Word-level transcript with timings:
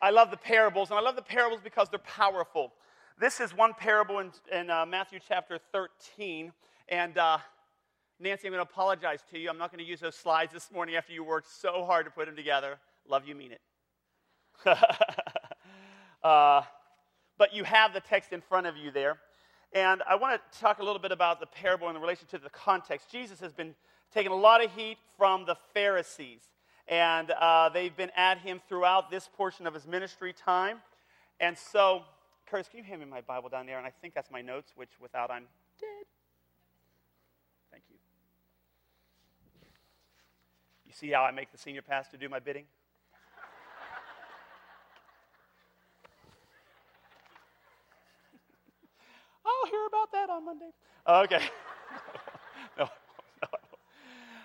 I 0.00 0.10
love 0.10 0.30
the 0.30 0.36
parables, 0.36 0.90
and 0.90 0.98
I 0.98 1.02
love 1.02 1.16
the 1.16 1.22
parables 1.22 1.60
because 1.64 1.88
they're 1.88 1.98
powerful. 1.98 2.72
This 3.18 3.40
is 3.40 3.54
one 3.54 3.72
parable 3.72 4.18
in, 4.18 4.30
in 4.52 4.68
uh, 4.68 4.84
Matthew 4.84 5.20
chapter 5.26 5.58
13. 5.72 6.52
And 6.88 7.16
uh, 7.16 7.38
Nancy, 8.20 8.46
I'm 8.46 8.52
going 8.52 8.64
to 8.64 8.70
apologize 8.70 9.20
to 9.30 9.38
you. 9.38 9.48
I'm 9.48 9.56
not 9.56 9.72
going 9.72 9.82
to 9.82 9.88
use 9.88 10.00
those 10.00 10.14
slides 10.14 10.52
this 10.52 10.70
morning 10.70 10.96
after 10.96 11.14
you 11.14 11.24
worked 11.24 11.50
so 11.50 11.84
hard 11.86 12.04
to 12.04 12.10
put 12.10 12.26
them 12.26 12.36
together. 12.36 12.78
Love 13.08 13.26
you, 13.26 13.34
mean 13.34 13.52
it. 13.52 13.60
uh, 16.22 16.62
but 17.38 17.54
you 17.54 17.64
have 17.64 17.94
the 17.94 18.00
text 18.00 18.32
in 18.32 18.42
front 18.42 18.66
of 18.66 18.76
you 18.76 18.90
there. 18.90 19.16
And 19.72 20.02
I 20.08 20.16
want 20.16 20.40
to 20.52 20.58
talk 20.58 20.78
a 20.78 20.84
little 20.84 21.00
bit 21.00 21.12
about 21.12 21.40
the 21.40 21.46
parable 21.46 21.88
in 21.88 21.96
relation 21.96 22.26
to 22.28 22.38
the 22.38 22.50
context. 22.50 23.10
Jesus 23.10 23.40
has 23.40 23.52
been 23.52 23.74
taking 24.12 24.30
a 24.30 24.36
lot 24.36 24.62
of 24.62 24.70
heat 24.72 24.98
from 25.16 25.46
the 25.46 25.56
Pharisees, 25.72 26.42
and 26.88 27.32
uh, 27.32 27.68
they've 27.68 27.96
been 27.96 28.12
at 28.16 28.38
him 28.38 28.60
throughout 28.68 29.10
this 29.10 29.28
portion 29.36 29.66
of 29.66 29.74
his 29.74 29.86
ministry 29.86 30.32
time. 30.32 30.78
And 31.40 31.58
so, 31.58 32.02
Curtis, 32.46 32.68
can 32.68 32.78
you 32.78 32.84
hand 32.84 33.00
me 33.00 33.06
my 33.06 33.20
Bible 33.20 33.48
down 33.48 33.66
there? 33.66 33.78
And 33.78 33.86
I 33.86 33.92
think 34.00 34.14
that's 34.14 34.30
my 34.30 34.40
notes, 34.40 34.72
which 34.76 34.90
without 35.00 35.30
I'm 35.30 35.44
dead. 35.80 36.06
Thank 37.70 37.82
you. 37.90 37.96
You 40.86 40.92
see 40.92 41.10
how 41.10 41.22
I 41.22 41.32
make 41.32 41.50
the 41.50 41.58
senior 41.58 41.82
pastor 41.82 42.16
do 42.16 42.28
my 42.28 42.38
bidding? 42.38 42.64
I'll 49.44 49.70
hear 49.70 49.86
about 49.86 50.12
that 50.12 50.30
on 50.30 50.44
Monday. 50.44 50.70
Okay. 51.08 51.42
no, 52.78 52.88
no. 53.42 53.48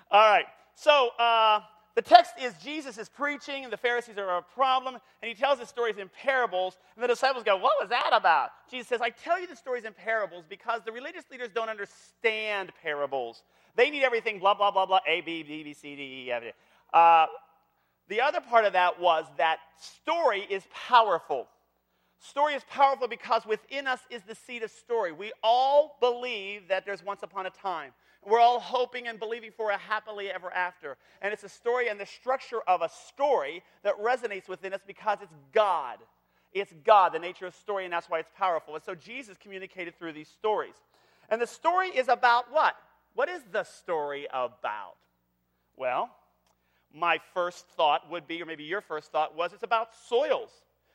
All 0.10 0.32
right. 0.32 0.46
So, 0.76 1.10
uh, 1.20 1.62
the 1.96 2.02
text 2.02 2.34
is 2.42 2.54
Jesus 2.64 2.98
is 2.98 3.10
preaching, 3.10 3.64
and 3.64 3.74
the 3.74 3.78
Pharisees 3.78 4.18
are 4.18 4.38
a 4.38 4.42
problem, 4.42 4.96
and 4.96 5.30
he 5.30 5.34
tells 5.34 5.60
his 5.60 5.68
stories 5.68 5.98
in 5.98 6.10
parables. 6.10 6.78
And 6.96 7.04
the 7.04 7.08
disciples 7.08 7.44
go, 7.44 7.58
What 7.58 7.74
was 7.80 7.90
that 7.90 8.12
about? 8.14 8.52
Jesus 8.70 8.88
says, 8.88 9.02
I 9.02 9.10
tell 9.10 9.40
you 9.40 9.48
the 9.48 9.56
stories 9.56 9.84
in 9.84 9.94
parables 9.94 10.46
because 10.48 10.82
the 10.86 10.92
religious 10.92 11.26
leaders 11.30 11.50
don't 11.54 11.70
understand 11.70 12.72
parables. 12.82 13.44
They 13.76 13.90
need 13.90 14.04
everything 14.04 14.40
blah, 14.40 14.54
blah, 14.54 14.72
blah, 14.72 14.86
blah, 14.86 15.00
A, 15.08 15.22
B, 15.22 15.44
B, 15.44 15.64
B, 15.64 15.74
C, 15.74 15.96
D, 15.96 16.26
E, 16.28 16.32
F, 16.32 16.44
G. 16.44 16.52
Uh, 16.94 17.26
the 18.08 18.22
other 18.22 18.42
part 18.42 18.66
of 18.66 18.74
that 18.74 19.00
was 19.00 19.26
that 19.38 19.60
story 19.80 20.46
is 20.50 20.64
powerful. 20.74 21.48
Story 22.20 22.54
is 22.54 22.64
powerful 22.70 23.08
because 23.08 23.46
within 23.46 23.88
us 23.88 24.00
is 24.10 24.22
the 24.24 24.36
seed 24.36 24.64
of 24.64 24.72
story. 24.72 25.12
We 25.12 25.32
all 25.44 25.98
believe 26.00 26.68
that 26.68 26.86
there's 26.86 27.04
once 27.04 27.24
upon 27.24 27.48
a 27.48 27.50
time. 27.50 27.94
We're 28.24 28.40
all 28.40 28.60
hoping 28.60 29.08
and 29.08 29.20
believing 29.20 29.52
for 29.52 29.72
a 29.72 29.78
happily 29.78 30.30
ever 30.30 30.52
after. 30.52 30.98
And 31.22 31.34
it's 31.34 31.44
a 31.44 31.50
story 31.50 31.90
and 31.90 32.00
the 32.00 32.06
structure 32.06 32.62
of 32.68 32.82
a 32.82 32.90
story 33.08 33.64
that 33.84 33.98
resonates 34.00 34.48
within 34.48 34.74
us 34.74 34.82
because 34.86 35.18
it's 35.22 35.34
God. 35.54 35.98
It's 36.54 36.74
God, 36.86 37.14
the 37.14 37.20
nature 37.20 37.48
of 37.48 37.56
story, 37.56 37.86
and 37.86 37.94
that's 37.94 38.10
why 38.10 38.20
it's 38.20 38.30
powerful. 38.38 38.76
And 38.76 38.84
so 38.84 38.94
Jesus 38.94 39.38
communicated 39.38 39.98
through 39.98 40.14
these 40.14 40.28
stories. 40.28 40.76
And 41.30 41.42
the 41.42 41.48
story 41.48 41.88
is 41.88 42.10
about 42.10 42.52
what? 42.52 42.76
What 43.16 43.30
is 43.30 43.42
the 43.52 43.64
story 43.64 44.28
about? 44.32 44.96
Well, 45.78 46.10
my 46.94 47.20
first 47.34 47.68
thought 47.70 48.10
would 48.10 48.28
be, 48.28 48.42
or 48.42 48.46
maybe 48.46 48.66
your 48.66 48.82
first 48.82 49.12
thought 49.12 49.36
was, 49.36 49.54
it's 49.54 49.64
about 49.64 49.90
soils. 50.10 50.50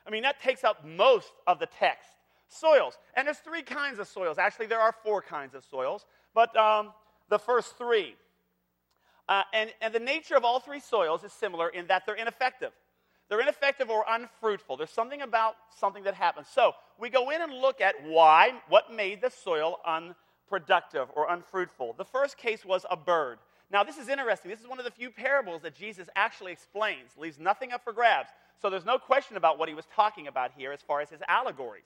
I 0.07 0.11
mean, 0.11 0.23
that 0.23 0.41
takes 0.41 0.63
up 0.63 0.85
most 0.85 1.33
of 1.47 1.59
the 1.59 1.67
text. 1.67 2.11
Soils. 2.49 2.99
And 3.15 3.27
there's 3.27 3.39
three 3.39 3.63
kinds 3.63 3.99
of 3.99 4.07
soils. 4.07 4.39
Actually, 4.39 4.67
there 4.67 4.81
are 4.81 4.95
four 5.03 5.21
kinds 5.21 5.55
of 5.55 5.65
soils. 5.65 6.07
But 6.35 6.57
um, 6.57 6.93
the 7.29 7.39
first 7.39 7.77
three. 7.77 8.15
Uh, 9.29 9.43
and, 9.53 9.73
and 9.81 9.93
the 9.93 10.01
nature 10.01 10.37
of 10.37 10.45
all 10.45 10.61
three 10.61 10.81
soils 10.81 11.25
is 11.25 11.33
similar 11.33 11.69
in 11.69 11.87
that 11.89 12.05
they're 12.07 12.15
ineffective. 12.15 12.73
They're 13.29 13.41
ineffective 13.41 13.91
or 13.91 14.05
unfruitful. 14.09 14.77
There's 14.77 14.91
something 14.91 15.23
about 15.23 15.57
something 15.81 16.05
that 16.05 16.15
happens. 16.15 16.47
So 16.53 16.73
we 16.99 17.11
go 17.11 17.31
in 17.31 17.43
and 17.43 17.53
look 17.53 17.81
at 17.81 17.95
why, 18.05 18.53
what 18.69 18.93
made 18.95 19.21
the 19.21 19.31
soil 19.31 19.79
unproductive 19.85 21.09
or 21.15 21.29
unfruitful. 21.31 21.95
The 21.99 22.05
first 22.05 22.39
case 22.39 22.65
was 22.65 22.87
a 22.89 22.97
bird. 22.97 23.39
Now, 23.69 23.83
this 23.83 23.99
is 23.99 24.09
interesting. 24.09 24.49
This 24.49 24.61
is 24.61 24.69
one 24.69 24.79
of 24.79 24.85
the 24.85 24.93
few 24.93 25.11
parables 25.11 25.63
that 25.63 25.75
Jesus 25.75 26.09
actually 26.15 26.53
explains, 26.53 27.17
leaves 27.19 27.41
nothing 27.41 27.73
up 27.73 27.83
for 27.83 27.93
grabs. 27.93 28.31
So 28.63 28.71
there's 28.71 28.85
no 28.85 28.97
question 28.97 29.37
about 29.37 29.59
what 29.59 29.69
he 29.69 29.75
was 29.75 29.87
talking 29.93 30.29
about 30.29 30.53
here 30.57 30.71
as 30.71 30.81
far 30.81 31.01
as 31.01 31.11
his 31.11 31.21
allegories. 31.27 31.83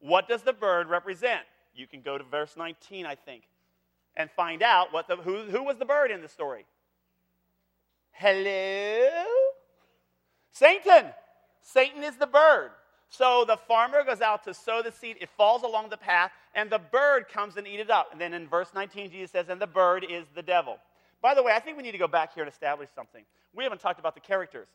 What 0.00 0.26
does 0.26 0.42
the 0.42 0.52
bird 0.52 0.88
represent? 0.88 1.42
You 1.76 1.86
can 1.86 2.00
go 2.00 2.18
to 2.18 2.24
verse 2.24 2.56
19, 2.56 3.06
I 3.06 3.14
think 3.14 3.44
and 4.16 4.30
find 4.30 4.62
out 4.62 4.92
what 4.92 5.08
the, 5.08 5.16
who, 5.16 5.42
who 5.44 5.62
was 5.62 5.76
the 5.78 5.84
bird 5.84 6.10
in 6.10 6.22
the 6.22 6.28
story. 6.28 6.64
Hello? 8.12 9.24
Satan. 10.52 11.12
Satan 11.60 12.02
is 12.02 12.16
the 12.16 12.26
bird. 12.26 12.70
So 13.08 13.44
the 13.46 13.56
farmer 13.56 14.04
goes 14.04 14.20
out 14.20 14.44
to 14.44 14.54
sow 14.54 14.82
the 14.82 14.90
seed, 14.90 15.16
it 15.20 15.28
falls 15.36 15.62
along 15.62 15.90
the 15.90 15.96
path, 15.96 16.32
and 16.54 16.70
the 16.70 16.78
bird 16.78 17.28
comes 17.28 17.56
and 17.56 17.66
eat 17.66 17.80
it 17.80 17.90
up. 17.90 18.08
And 18.10 18.20
then 18.20 18.32
in 18.32 18.48
verse 18.48 18.68
19, 18.74 19.10
Jesus 19.10 19.30
says, 19.30 19.48
and 19.48 19.60
the 19.60 19.66
bird 19.66 20.04
is 20.08 20.26
the 20.34 20.42
devil. 20.42 20.78
By 21.22 21.34
the 21.34 21.42
way, 21.42 21.52
I 21.52 21.60
think 21.60 21.76
we 21.76 21.82
need 21.82 21.92
to 21.92 21.98
go 21.98 22.08
back 22.08 22.34
here 22.34 22.42
and 22.42 22.52
establish 22.52 22.88
something. 22.94 23.24
We 23.54 23.64
haven't 23.64 23.80
talked 23.80 24.00
about 24.00 24.14
the 24.14 24.20
characters. 24.20 24.68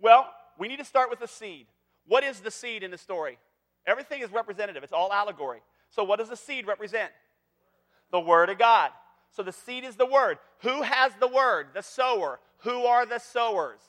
Well, 0.00 0.28
we 0.58 0.68
need 0.68 0.78
to 0.78 0.84
start 0.84 1.10
with 1.10 1.20
the 1.20 1.28
seed. 1.28 1.66
What 2.06 2.24
is 2.24 2.40
the 2.40 2.50
seed 2.50 2.82
in 2.82 2.90
the 2.90 2.98
story? 2.98 3.38
Everything 3.86 4.22
is 4.22 4.30
representative, 4.30 4.82
it's 4.82 4.92
all 4.92 5.12
allegory. 5.12 5.60
So, 5.90 6.04
what 6.04 6.18
does 6.18 6.28
the 6.28 6.36
seed 6.36 6.66
represent? 6.66 7.12
The 8.14 8.20
Word 8.20 8.48
of 8.48 8.58
God. 8.58 8.92
So 9.32 9.42
the 9.42 9.50
seed 9.50 9.82
is 9.82 9.96
the 9.96 10.06
Word. 10.06 10.38
Who 10.60 10.82
has 10.82 11.10
the 11.18 11.26
Word? 11.26 11.70
The 11.74 11.82
sower. 11.82 12.38
Who 12.58 12.84
are 12.84 13.04
the 13.04 13.18
sowers? 13.18 13.80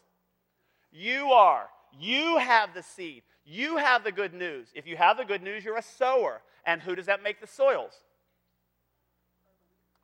You 0.91 1.28
are. 1.28 1.68
You 2.00 2.40
have 2.40 2.74
the 2.74 2.81
seed. 2.81 3.22
You 3.46 3.78
have 3.78 4.03
the 4.03 4.12
good 4.12 4.34
news. 4.34 4.69
If 4.74 4.88
you 4.88 4.97
have 4.97 5.18
the 5.18 5.25
good 5.25 5.44
news, 5.44 5.64
you're 5.64 5.78
a 5.78 5.84
sower. 5.84 6.41
And 6.66 6.81
who 6.81 6.96
does 6.96 7.06
that 7.06 7.22
make 7.22 7.40
the 7.40 7.46
soils? 7.46 7.94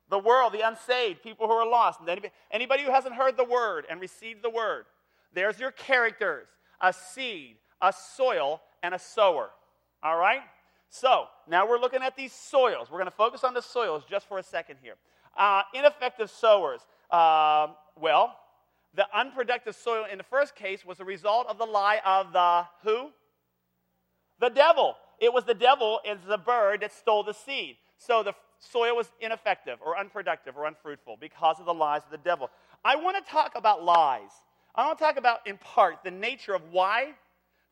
The 0.08 0.20
world, 0.20 0.52
the 0.52 0.68
unsaved, 0.68 1.24
people 1.24 1.48
who 1.48 1.54
are 1.54 1.68
lost. 1.68 1.98
Anybody, 2.52 2.84
who 2.84 2.92
hasn't 2.92 3.16
heard 3.16 3.36
the 3.36 3.42
word 3.42 3.86
and 3.90 4.00
received 4.00 4.44
the 4.44 4.50
word. 4.50 4.84
There's 5.34 5.58
your 5.58 5.72
characters 5.72 6.46
a 6.80 6.92
seed, 6.92 7.56
a 7.80 7.92
soil, 7.92 8.60
and 8.84 8.94
a 8.94 9.00
sower. 9.00 9.50
All 10.00 10.16
right? 10.16 10.42
So 10.94 11.28
now 11.48 11.66
we're 11.66 11.78
looking 11.78 12.02
at 12.02 12.16
these 12.16 12.34
soils. 12.34 12.88
We're 12.90 12.98
going 12.98 13.10
to 13.10 13.16
focus 13.16 13.44
on 13.44 13.54
the 13.54 13.62
soils 13.62 14.04
just 14.08 14.28
for 14.28 14.36
a 14.36 14.42
second 14.42 14.76
here. 14.82 14.96
Uh, 15.34 15.62
ineffective 15.72 16.30
sowers. 16.30 16.82
Uh, 17.10 17.68
well, 17.98 18.36
the 18.94 19.06
unproductive 19.14 19.74
soil 19.74 20.04
in 20.12 20.18
the 20.18 20.24
first 20.24 20.54
case 20.54 20.84
was 20.84 21.00
a 21.00 21.04
result 21.04 21.46
of 21.46 21.56
the 21.56 21.64
lie 21.64 22.02
of 22.04 22.34
the 22.34 22.66
who? 22.82 23.08
The 24.38 24.50
devil. 24.50 24.96
It 25.18 25.32
was 25.32 25.44
the 25.44 25.54
devil 25.54 25.98
as 26.06 26.18
the 26.28 26.36
bird 26.36 26.82
that 26.82 26.92
stole 26.92 27.22
the 27.22 27.32
seed. 27.32 27.76
So 27.96 28.22
the 28.22 28.34
soil 28.58 28.94
was 28.94 29.10
ineffective 29.18 29.78
or 29.82 29.98
unproductive 29.98 30.58
or 30.58 30.66
unfruitful 30.66 31.16
because 31.18 31.58
of 31.58 31.64
the 31.64 31.72
lies 31.72 32.02
of 32.04 32.10
the 32.10 32.18
devil. 32.18 32.50
I 32.84 32.96
want 32.96 33.16
to 33.16 33.32
talk 33.32 33.52
about 33.56 33.82
lies. 33.82 34.30
I 34.74 34.84
want 34.84 34.98
to 34.98 35.04
talk 35.04 35.16
about, 35.16 35.46
in 35.46 35.56
part, 35.56 36.04
the 36.04 36.10
nature 36.10 36.52
of 36.52 36.60
why 36.70 37.14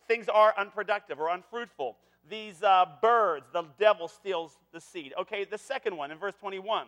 things 0.09 0.27
are 0.31 0.55
unproductive 0.57 1.21
or 1.21 1.29
unfruitful 1.29 1.99
these 2.31 2.63
uh, 2.63 2.87
birds, 3.03 3.47
the 3.53 3.65
devil 3.79 4.09
steals 4.09 4.57
the 4.73 4.81
seed. 4.81 5.13
Okay, 5.21 5.45
the 5.45 5.59
second 5.59 5.97
one 5.97 6.11
in 6.11 6.19
verse 6.19 6.35
21. 6.41 6.87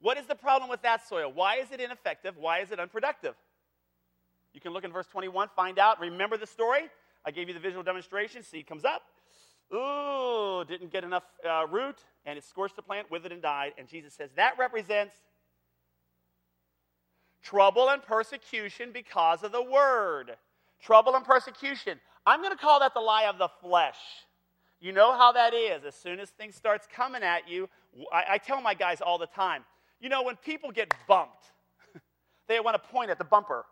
What 0.00 0.16
is 0.16 0.26
the 0.26 0.34
problem 0.34 0.70
with 0.70 0.82
that 0.82 1.06
soil? 1.06 1.30
Why 1.32 1.56
is 1.56 1.72
it 1.72 1.80
ineffective? 1.80 2.36
Why 2.36 2.60
is 2.60 2.70
it 2.70 2.78
unproductive? 2.78 3.34
You 4.52 4.60
can 4.60 4.72
look 4.72 4.84
in 4.84 4.92
verse 4.92 5.06
21, 5.06 5.48
find 5.54 5.78
out. 5.78 6.00
Remember 6.00 6.36
the 6.36 6.46
story? 6.46 6.88
I 7.24 7.30
gave 7.30 7.48
you 7.48 7.54
the 7.54 7.60
visual 7.60 7.82
demonstration. 7.82 8.42
Seed 8.42 8.66
comes 8.66 8.84
up. 8.84 9.02
Ooh, 9.72 10.64
didn't 10.66 10.90
get 10.90 11.04
enough 11.04 11.22
uh, 11.48 11.66
root, 11.70 11.96
and 12.26 12.36
it 12.36 12.44
scorched 12.44 12.76
the 12.76 12.82
plant, 12.82 13.10
withered, 13.10 13.30
and 13.30 13.40
died. 13.40 13.72
And 13.78 13.86
Jesus 13.86 14.14
says 14.14 14.30
that 14.36 14.58
represents 14.58 15.14
trouble 17.42 17.88
and 17.88 18.02
persecution 18.02 18.90
because 18.92 19.42
of 19.42 19.52
the 19.52 19.62
word. 19.62 20.32
Trouble 20.82 21.14
and 21.14 21.24
persecution. 21.24 22.00
I'm 22.26 22.40
going 22.42 22.52
to 22.52 22.58
call 22.58 22.80
that 22.80 22.94
the 22.94 23.00
lie 23.00 23.24
of 23.24 23.38
the 23.38 23.48
flesh. 23.48 23.98
You 24.80 24.92
know 24.92 25.12
how 25.12 25.32
that 25.32 25.52
is. 25.54 25.84
As 25.84 25.94
soon 25.94 26.20
as 26.20 26.30
things 26.30 26.54
starts 26.54 26.86
coming 26.92 27.22
at 27.22 27.48
you, 27.48 27.68
I, 28.12 28.24
I 28.30 28.38
tell 28.38 28.60
my 28.60 28.74
guys 28.74 29.00
all 29.00 29.18
the 29.18 29.26
time, 29.26 29.64
you 30.00 30.08
know, 30.08 30.22
when 30.22 30.36
people 30.36 30.70
get 30.70 30.92
bumped, 31.06 31.52
they 32.48 32.60
want 32.60 32.82
to 32.82 32.88
point 32.88 33.10
at 33.10 33.18
the 33.18 33.24
bumper. 33.24 33.66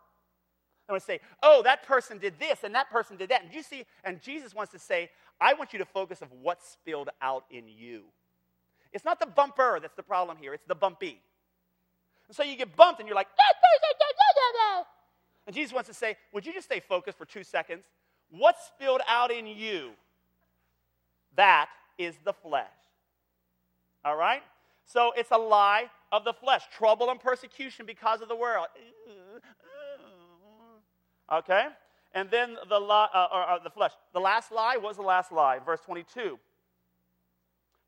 They 0.87 0.93
want 0.93 1.01
to 1.01 1.05
say, 1.05 1.19
oh, 1.41 1.61
that 1.63 1.83
person 1.83 2.17
did 2.17 2.39
this 2.39 2.63
and 2.63 2.73
that 2.75 2.89
person 2.91 3.17
did 3.17 3.29
that. 3.29 3.43
And 3.43 3.53
you 3.53 3.63
see, 3.63 3.85
and 4.03 4.21
Jesus 4.21 4.53
wants 4.53 4.71
to 4.73 4.79
say, 4.79 5.09
I 5.41 5.53
want 5.53 5.73
you 5.73 5.79
to 5.79 5.85
focus 5.85 6.21
of 6.21 6.29
what 6.41 6.61
spilled 6.63 7.09
out 7.21 7.45
in 7.49 7.67
you. 7.67 8.03
It's 8.91 9.05
not 9.05 9.19
the 9.19 9.27
bumper 9.27 9.79
that's 9.81 9.95
the 9.95 10.03
problem 10.03 10.37
here, 10.37 10.53
it's 10.53 10.65
the 10.65 10.75
bumpy. 10.75 11.21
And 12.27 12.35
so 12.35 12.43
you 12.43 12.55
get 12.55 12.75
bumped 12.75 12.99
and 12.99 13.07
you're 13.07 13.15
like, 13.15 13.27
and 15.47 15.55
Jesus 15.55 15.73
wants 15.73 15.89
to 15.89 15.93
say, 15.93 16.17
would 16.33 16.45
you 16.45 16.53
just 16.53 16.65
stay 16.65 16.79
focused 16.79 17.17
for 17.17 17.25
two 17.25 17.43
seconds? 17.43 17.83
What 18.29 18.55
spilled 18.65 19.01
out 19.07 19.31
in 19.31 19.47
you? 19.47 19.91
That 21.35 21.69
is 21.97 22.15
the 22.23 22.33
flesh. 22.33 22.67
All 24.05 24.15
right? 24.15 24.43
So 24.85 25.11
it's 25.15 25.31
a 25.31 25.37
lie 25.37 25.89
of 26.11 26.23
the 26.23 26.33
flesh. 26.33 26.63
Trouble 26.75 27.09
and 27.09 27.19
persecution 27.19 27.85
because 27.85 28.21
of 28.21 28.27
the 28.27 28.35
world. 28.35 28.67
Okay? 31.31 31.67
And 32.13 32.29
then 32.31 32.57
the, 32.67 32.79
li- 32.79 33.07
uh, 33.13 33.27
or, 33.31 33.49
uh, 33.49 33.59
the 33.59 33.69
flesh. 33.69 33.91
The 34.13 34.19
last 34.19 34.51
lie 34.51 34.77
was 34.77 34.95
the 34.95 35.03
last 35.03 35.31
lie, 35.31 35.59
verse 35.59 35.79
22. 35.85 36.39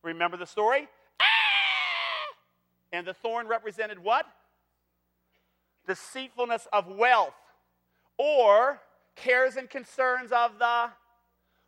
Remember 0.04 0.38
the 0.38 0.46
story? 0.46 0.88
Ah! 1.20 2.36
And 2.92 3.08
the 3.08 3.14
thorn 3.14 3.48
represented 3.48 4.00
what? 4.00 4.28
Deceitfulness 5.88 6.68
of 6.72 6.88
wealth 6.88 7.34
or 8.18 8.80
cares 9.22 9.56
and 9.56 9.70
concerns 9.70 10.32
of 10.32 10.58
the 10.60 10.90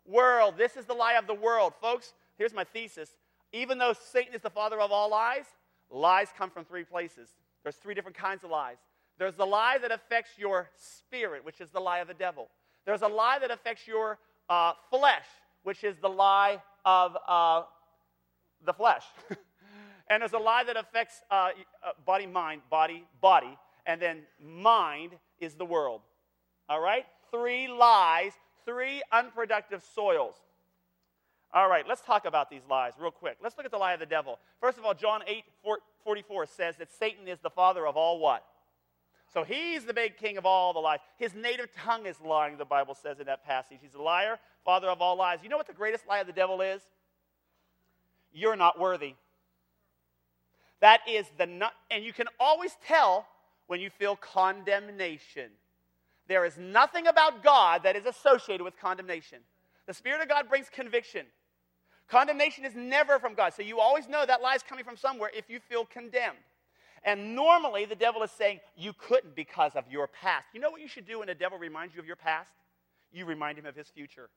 world. 0.05 0.55
This 0.57 0.75
is 0.75 0.85
the 0.85 0.93
lie 0.93 1.13
of 1.13 1.27
the 1.27 1.33
world. 1.33 1.73
Folks, 1.79 2.13
here's 2.37 2.53
my 2.53 2.63
thesis. 2.63 3.15
Even 3.51 3.77
though 3.77 3.93
Satan 3.93 4.33
is 4.33 4.41
the 4.41 4.49
father 4.49 4.79
of 4.81 4.91
all 4.91 5.09
lies, 5.09 5.45
lies 5.89 6.29
come 6.35 6.49
from 6.49 6.65
three 6.65 6.83
places. 6.83 7.29
There's 7.61 7.75
three 7.75 7.93
different 7.93 8.17
kinds 8.17 8.43
of 8.43 8.49
lies. 8.49 8.77
There's 9.19 9.35
the 9.35 9.45
lie 9.45 9.77
that 9.81 9.91
affects 9.91 10.31
your 10.37 10.69
spirit, 10.75 11.45
which 11.45 11.61
is 11.61 11.69
the 11.69 11.79
lie 11.79 11.99
of 11.99 12.07
the 12.07 12.15
devil. 12.15 12.49
There's 12.85 13.03
a 13.03 13.07
lie 13.07 13.37
that 13.39 13.51
affects 13.51 13.87
your 13.87 14.17
uh, 14.49 14.73
flesh, 14.89 15.25
which 15.61 15.83
is 15.83 15.97
the 15.97 16.09
lie 16.09 16.61
of 16.83 17.15
uh, 17.27 17.63
the 18.65 18.73
flesh. 18.73 19.03
and 20.09 20.21
there's 20.21 20.33
a 20.33 20.39
lie 20.39 20.63
that 20.63 20.75
affects 20.75 21.21
uh, 21.29 21.49
uh, 21.85 21.91
body, 22.05 22.25
mind, 22.25 22.61
body, 22.71 23.05
body. 23.21 23.57
And 23.85 24.01
then 24.01 24.23
mind 24.41 25.11
is 25.39 25.53
the 25.53 25.65
world. 25.65 26.01
All 26.67 26.81
right? 26.81 27.05
Three 27.33 27.67
lies, 27.67 28.33
three 28.63 29.01
unproductive 29.11 29.83
soils. 29.95 30.35
All 31.51 31.67
right, 31.67 31.83
let's 31.87 32.01
talk 32.01 32.25
about 32.25 32.49
these 32.49 32.61
lies 32.69 32.93
real 32.99 33.11
quick. 33.11 33.37
Let's 33.41 33.57
look 33.57 33.65
at 33.65 33.71
the 33.71 33.77
lie 33.77 33.93
of 33.93 33.99
the 33.99 34.05
devil. 34.05 34.39
First 34.61 34.77
of 34.77 34.85
all, 34.85 34.93
John 34.93 35.21
8 35.25 35.43
44 36.03 36.45
says 36.45 36.75
that 36.77 36.91
Satan 36.91 37.27
is 37.27 37.39
the 37.39 37.49
father 37.49 37.87
of 37.87 37.97
all 37.97 38.19
what? 38.19 38.43
So 39.33 39.43
he's 39.43 39.83
the 39.83 39.93
big 39.93 40.17
king 40.17 40.37
of 40.37 40.45
all 40.45 40.73
the 40.73 40.79
lies. 40.79 40.99
His 41.17 41.33
native 41.33 41.69
tongue 41.75 42.05
is 42.05 42.19
lying, 42.21 42.57
the 42.57 42.65
Bible 42.65 42.93
says 42.93 43.19
in 43.19 43.25
that 43.25 43.43
passage. 43.45 43.79
He's 43.81 43.95
a 43.95 44.01
liar, 44.01 44.37
father 44.63 44.87
of 44.87 45.01
all 45.01 45.15
lies. 45.15 45.39
You 45.41 45.49
know 45.49 45.57
what 45.57 45.65
the 45.65 45.73
greatest 45.73 46.07
lie 46.07 46.19
of 46.19 46.27
the 46.27 46.33
devil 46.33 46.61
is? 46.61 46.81
You're 48.31 48.55
not 48.55 48.79
worthy. 48.79 49.15
That 50.81 51.01
is 51.09 51.25
the, 51.37 51.47
not, 51.47 51.73
and 51.89 52.03
you 52.03 52.13
can 52.13 52.27
always 52.39 52.75
tell 52.85 53.25
when 53.67 53.79
you 53.79 53.89
feel 53.89 54.15
condemnation. 54.15 55.49
There 56.27 56.45
is 56.45 56.57
nothing 56.57 57.07
about 57.07 57.43
God 57.43 57.83
that 57.83 57.95
is 57.95 58.05
associated 58.05 58.63
with 58.63 58.77
condemnation. 58.77 59.39
The 59.87 59.93
Spirit 59.93 60.21
of 60.21 60.29
God 60.29 60.47
brings 60.47 60.69
conviction. 60.69 61.25
Condemnation 62.07 62.65
is 62.65 62.75
never 62.75 63.19
from 63.19 63.33
God. 63.33 63.53
So 63.53 63.61
you 63.61 63.79
always 63.79 64.07
know 64.07 64.25
that 64.25 64.41
lie 64.41 64.55
is 64.55 64.63
coming 64.63 64.85
from 64.85 64.97
somewhere 64.97 65.31
if 65.35 65.49
you 65.49 65.59
feel 65.59 65.85
condemned. 65.85 66.37
And 67.03 67.35
normally 67.35 67.85
the 67.85 67.95
devil 67.95 68.23
is 68.23 68.31
saying, 68.31 68.61
You 68.77 68.93
couldn't 68.93 69.35
because 69.35 69.75
of 69.75 69.83
your 69.89 70.07
past. 70.07 70.45
You 70.53 70.61
know 70.61 70.71
what 70.71 70.81
you 70.81 70.87
should 70.87 71.05
do 71.05 71.19
when 71.19 71.27
the 71.27 71.35
devil 71.35 71.57
reminds 71.57 71.93
you 71.93 71.99
of 71.99 72.07
your 72.07 72.15
past? 72.15 72.51
You 73.11 73.25
remind 73.25 73.57
him 73.57 73.65
of 73.65 73.75
his 73.75 73.89
future. 73.89 74.29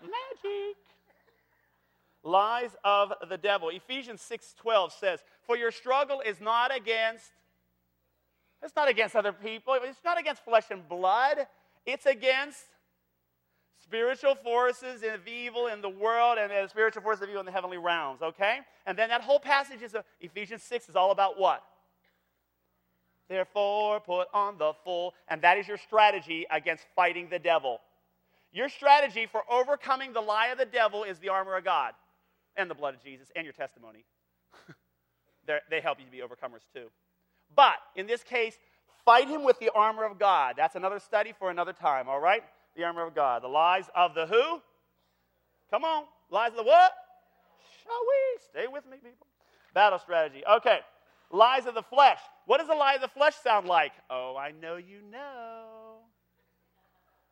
Magic. 0.00 0.76
Lies 2.22 2.76
of 2.84 3.12
the 3.28 3.38
devil. 3.38 3.70
Ephesians 3.70 4.20
6:12 4.20 4.92
says, 4.92 5.24
"For 5.42 5.56
your 5.56 5.70
struggle 5.70 6.20
is 6.20 6.40
not 6.40 6.74
against 6.74 7.32
it's 8.62 8.76
not 8.76 8.88
against 8.88 9.16
other 9.16 9.32
people. 9.32 9.74
It's 9.74 10.04
not 10.04 10.18
against 10.18 10.44
flesh 10.44 10.70
and 10.70 10.86
blood. 10.86 11.46
It's 11.86 12.04
against 12.06 12.66
spiritual 13.82 14.34
forces 14.34 15.02
of 15.02 15.26
evil 15.26 15.66
in 15.66 15.80
the 15.80 15.88
world 15.88 16.38
and 16.38 16.50
the 16.50 16.68
spiritual 16.68 17.02
forces 17.02 17.22
of 17.22 17.28
evil 17.30 17.40
in 17.40 17.46
the 17.46 17.52
heavenly 17.52 17.78
realms, 17.78 18.20
okay? 18.20 18.60
And 18.84 18.98
then 18.98 19.08
that 19.08 19.22
whole 19.22 19.40
passage 19.40 19.80
is 19.80 19.94
uh, 19.94 20.02
Ephesians 20.20 20.62
6 20.62 20.90
is 20.90 20.96
all 20.96 21.10
about 21.10 21.38
what? 21.38 21.64
Therefore, 23.28 24.00
put 24.00 24.28
on 24.34 24.58
the 24.58 24.74
full, 24.84 25.14
and 25.28 25.40
that 25.42 25.56
is 25.56 25.66
your 25.66 25.78
strategy 25.78 26.46
against 26.50 26.84
fighting 26.94 27.28
the 27.30 27.38
devil. 27.38 27.80
Your 28.52 28.68
strategy 28.68 29.26
for 29.26 29.42
overcoming 29.50 30.12
the 30.12 30.20
lie 30.20 30.48
of 30.48 30.58
the 30.58 30.66
devil 30.66 31.04
is 31.04 31.18
the 31.18 31.30
armor 31.30 31.56
of 31.56 31.64
God 31.64 31.94
and 32.56 32.70
the 32.70 32.74
blood 32.74 32.94
of 32.94 33.02
Jesus 33.02 33.30
and 33.34 33.44
your 33.44 33.52
testimony. 33.52 34.04
they 35.70 35.80
help 35.80 35.98
you 35.98 36.04
to 36.04 36.10
be 36.10 36.18
overcomers 36.18 36.62
too. 36.74 36.86
But 37.54 37.76
in 37.96 38.06
this 38.06 38.22
case, 38.22 38.58
fight 39.04 39.28
him 39.28 39.44
with 39.44 39.58
the 39.58 39.70
armor 39.74 40.04
of 40.04 40.18
God. 40.18 40.54
That's 40.56 40.76
another 40.76 41.00
study 41.00 41.32
for 41.38 41.50
another 41.50 41.72
time, 41.72 42.08
all 42.08 42.20
right? 42.20 42.42
The 42.76 42.84
armor 42.84 43.06
of 43.06 43.14
God. 43.14 43.42
The 43.42 43.48
lies 43.48 43.86
of 43.94 44.14
the 44.14 44.26
who? 44.26 44.60
Come 45.70 45.84
on. 45.84 46.04
Lies 46.30 46.50
of 46.50 46.56
the 46.56 46.62
what? 46.62 46.92
Shall 47.82 48.00
we? 48.00 48.40
Stay 48.50 48.72
with 48.72 48.84
me, 48.86 48.98
people. 48.98 49.26
Battle 49.74 49.98
strategy. 49.98 50.42
Okay. 50.48 50.78
Lies 51.32 51.66
of 51.66 51.74
the 51.74 51.82
flesh. 51.82 52.18
What 52.46 52.58
does 52.58 52.68
the 52.68 52.74
lie 52.74 52.94
of 52.94 53.00
the 53.00 53.08
flesh 53.08 53.34
sound 53.42 53.66
like? 53.66 53.92
Oh, 54.08 54.36
I 54.36 54.52
know 54.52 54.76
you 54.76 54.98
know. 55.10 55.98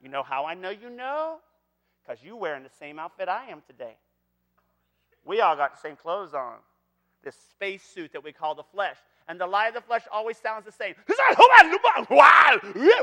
You 0.01 0.09
know 0.09 0.23
how 0.23 0.45
I 0.45 0.55
know 0.55 0.71
you 0.71 0.91
know? 0.91 1.39
Because 2.03 2.23
you're 2.23 2.37
wearing 2.37 2.63
the 2.63 2.71
same 2.79 2.99
outfit 2.99 3.29
I 3.29 3.47
am 3.51 3.63
today. 3.67 3.97
We 5.25 5.41
all 5.41 5.57
got 5.57 5.75
the 5.75 5.81
same 5.81 5.97
clothes 5.97 6.35
on. 6.35 6.57
This 7.23 7.37
space 7.51 7.83
suit 7.83 8.13
that 8.13 8.23
we 8.23 8.33
call 8.33 8.55
the 8.55 8.63
flesh. 8.63 8.97
And 9.29 9.39
the 9.39 9.47
lie 9.47 9.69
of 9.69 9.75
the 9.75 9.83
flesh 9.83 10.03
always 10.11 10.39
sounds 10.39 10.65
the 10.65 10.73
same. 10.73 10.95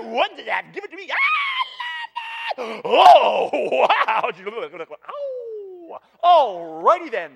What 0.01 0.35
did 0.35 0.47
that? 0.47 0.73
Give 0.73 0.83
it 0.83 0.89
to 0.89 0.97
me. 0.97 1.07
Ah, 1.12 1.15
oh, 2.57 3.50
wow. 3.88 4.31
Alrighty 6.23 7.12
then. 7.12 7.31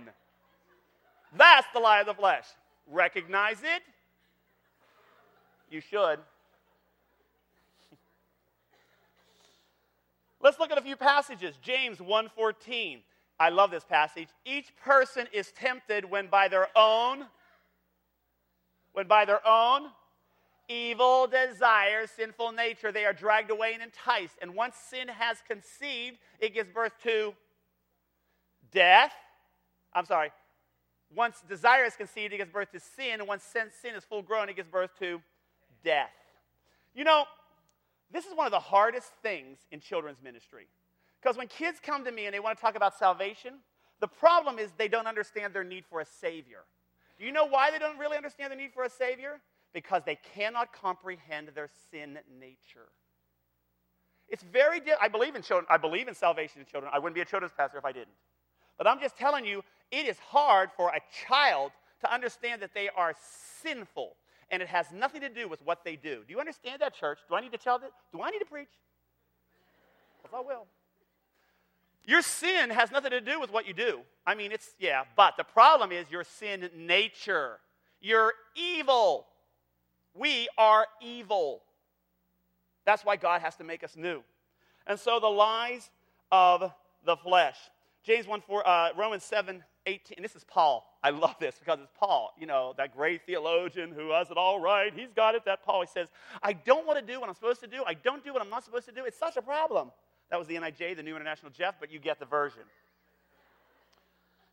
That's 1.37 1.67
the 1.73 1.79
lie 1.79 1.99
of 1.99 2.07
the 2.07 2.15
flesh. 2.15 2.45
Recognize 2.87 3.59
it? 3.61 3.83
You 5.69 5.81
should. 5.81 6.17
Let's 10.41 10.57
look 10.57 10.71
at 10.71 10.79
a 10.79 10.81
few 10.81 10.95
passages. 10.95 11.55
James 11.61 11.99
1:14. 11.99 13.01
I 13.39 13.50
love 13.50 13.71
this 13.71 13.86
passage. 13.86 14.27
Each 14.45 14.75
person 14.75 15.27
is 15.31 15.51
tempted 15.51 16.06
when 16.06 16.27
by 16.27 16.47
their 16.47 16.68
own 16.75 17.25
when 18.91 19.07
by 19.07 19.24
their 19.25 19.45
own 19.47 19.83
evil 20.68 21.27
desires, 21.27 22.09
sinful 22.12 22.51
nature, 22.51 22.91
they 22.91 23.06
are 23.06 23.13
dragged 23.13 23.51
away 23.51 23.74
and 23.74 23.83
enticed. 23.83 24.36
And 24.41 24.56
once 24.56 24.75
sin 24.75 25.07
has 25.07 25.38
conceived, 25.47 26.18
it 26.39 26.53
gives 26.53 26.69
birth 26.69 26.94
to 27.03 27.33
death. 28.71 29.13
I'm 29.94 30.06
sorry. 30.06 30.31
Once 31.15 31.41
desire 31.47 31.86
is 31.86 31.95
conceived, 31.95 32.33
it 32.33 32.38
gives 32.38 32.51
birth 32.51 32.72
to 32.72 32.79
sin. 32.79 33.19
And 33.19 33.27
once 33.27 33.43
sin, 33.43 33.67
sin 33.81 33.96
is 33.96 34.03
full 34.03 34.22
grown, 34.22 34.50
it 34.50 34.55
gives 34.55 34.69
birth 34.69 34.91
to 35.00 35.22
death. 35.84 36.12
You 36.93 37.03
know, 37.03 37.25
this 38.12 38.25
is 38.25 38.36
one 38.36 38.46
of 38.46 38.51
the 38.51 38.60
hardest 38.60 39.12
things 39.22 39.60
in 39.72 39.79
children's 39.79 40.22
ministry. 40.22 40.67
Because 41.21 41.38
when 41.38 41.47
kids 41.47 41.79
come 41.83 42.05
to 42.05 42.11
me 42.11 42.25
and 42.25 42.33
they 42.33 42.39
want 42.39 42.57
to 42.57 42.61
talk 42.61 42.75
about 42.75 42.97
salvation, 42.97 43.55
the 43.99 44.07
problem 44.07 44.59
is 44.59 44.71
they 44.77 44.88
don't 44.88 45.07
understand 45.07 45.53
their 45.53 45.63
need 45.63 45.85
for 45.85 45.99
a 45.99 46.05
Savior. 46.05 46.61
Do 47.17 47.25
you 47.25 47.31
know 47.31 47.45
why 47.45 47.71
they 47.71 47.79
don't 47.79 47.97
really 47.97 48.15
understand 48.15 48.51
the 48.53 48.55
need 48.55 48.71
for 48.73 48.83
a 48.83 48.89
Savior? 48.89 49.41
because 49.73 50.03
they 50.05 50.17
cannot 50.35 50.73
comprehend 50.73 51.49
their 51.53 51.69
sin 51.91 52.19
nature. 52.39 52.89
It's 54.27 54.43
very 54.43 54.79
di- 54.79 54.93
I 55.01 55.07
believe 55.07 55.35
in 55.35 55.41
children. 55.41 55.65
I 55.69 55.77
believe 55.77 56.07
in 56.07 56.13
salvation 56.13 56.61
in 56.61 56.65
children. 56.65 56.91
I 56.93 56.99
wouldn't 56.99 57.15
be 57.15 57.21
a 57.21 57.25
children's 57.25 57.53
pastor 57.55 57.77
if 57.77 57.85
I 57.85 57.91
didn't. 57.91 58.15
But 58.77 58.88
I'm 58.88 58.99
just 58.99 59.17
telling 59.17 59.45
you, 59.45 59.63
it 59.91 60.07
is 60.07 60.17
hard 60.19 60.69
for 60.75 60.89
a 60.89 60.99
child 61.27 61.71
to 62.01 62.13
understand 62.13 62.61
that 62.61 62.73
they 62.73 62.89
are 62.95 63.13
sinful, 63.61 64.15
and 64.51 64.61
it 64.61 64.67
has 64.67 64.91
nothing 64.93 65.21
to 65.21 65.29
do 65.29 65.47
with 65.47 65.61
what 65.63 65.83
they 65.83 65.95
do. 65.95 66.23
Do 66.27 66.33
you 66.33 66.39
understand 66.39 66.81
that, 66.81 66.93
church? 66.93 67.19
Do 67.27 67.35
I 67.35 67.41
need 67.41 67.51
to 67.51 67.57
tell 67.57 67.79
that? 67.79 67.91
Do 68.13 68.21
I 68.21 68.29
need 68.29 68.39
to 68.39 68.45
preach? 68.45 68.69
Because 70.21 70.38
I 70.38 70.47
will. 70.47 70.65
Your 72.06 72.22
sin 72.22 72.70
has 72.70 72.91
nothing 72.91 73.12
to 73.12 73.22
do 73.22 73.39
with 73.39 73.51
what 73.51 73.68
you 73.68 73.74
do. 73.74 74.01
I 74.25 74.36
mean, 74.36 74.51
it's, 74.51 74.72
yeah, 74.79 75.03
but 75.15 75.38
the 75.38 75.44
problem 75.44 75.91
is 75.91 76.10
your 76.10 76.24
sin 76.24 76.70
nature. 76.75 77.60
You're 78.01 78.34
evil. 78.56 79.27
We 80.13 80.48
are 80.58 80.88
evil. 81.01 81.62
That's 82.86 83.06
why 83.06 83.15
God 83.15 83.41
has 83.41 83.56
to 83.58 83.63
make 83.63 83.84
us 83.84 83.96
new. 83.96 84.24
And 84.88 85.00
so 85.00 85.20
the 85.20 85.27
lies 85.27 85.89
of 86.32 86.72
the 87.06 87.15
flesh. 87.15 87.58
James 88.03 88.27
1 88.27 88.41
4, 88.41 88.68
uh, 88.68 88.89
Romans 88.98 89.24
7 89.24 89.63
18. 89.86 90.15
And 90.18 90.25
this 90.25 90.36
is 90.36 90.44
Paul. 90.44 90.86
I 91.03 91.12
love 91.12 91.36
this 91.39 91.56
because 91.60 91.79
it's 91.79 91.91
Paul, 91.98 92.34
you 92.38 92.46
know, 92.46 92.74
that 92.77 92.96
great 92.96 93.25
theologian 93.25 93.91
who 93.91 94.12
has 94.12 94.29
it 94.29 94.38
all 94.38 94.60
right. 94.60 94.94
He's 94.94 95.12
got 95.15 95.36
it. 95.36 95.46
That 95.46 95.63
Paul, 95.63 95.82
he 95.82 95.88
says, 95.88 96.10
I 96.44 96.53
don't 96.53 96.86
want 96.86 97.00
to 97.00 97.13
do 97.13 97.20
what 97.20 97.29
I'm 97.29 97.36
supposed 97.36 97.62
to 97.62 97.68
do. 97.68 97.84
I 97.86 97.94
don't 97.94 98.24
do 98.24 98.34
what 98.34 98.41
I'm 98.41 98.50
not 98.50 98.65
supposed 98.65 98.86
to 98.88 98.91
do. 98.91 99.06
It's 99.06 99.18
such 99.18 99.38
a 99.38 99.41
problem. 99.41 99.91
That 100.29 100.38
was 100.38 100.48
the 100.48 100.55
NIJ, 100.55 100.95
the 100.95 101.03
New 101.03 101.15
International 101.15 101.51
Jeff, 101.51 101.75
but 101.79 101.91
you 101.91 102.00
get 102.00 102.19
the 102.19 102.25
version. 102.25 102.62